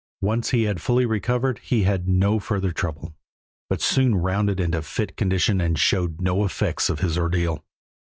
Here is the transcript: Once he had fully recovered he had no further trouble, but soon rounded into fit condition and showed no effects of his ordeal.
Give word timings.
Once 0.21 0.49
he 0.49 0.63
had 0.63 0.81
fully 0.81 1.05
recovered 1.05 1.59
he 1.59 1.83
had 1.83 2.07
no 2.09 2.39
further 2.39 2.71
trouble, 2.71 3.13
but 3.69 3.83
soon 3.83 4.15
rounded 4.15 4.59
into 4.59 4.81
fit 4.81 5.15
condition 5.15 5.61
and 5.61 5.77
showed 5.77 6.19
no 6.19 6.43
effects 6.43 6.89
of 6.89 7.01
his 7.01 7.19
ordeal. 7.19 7.63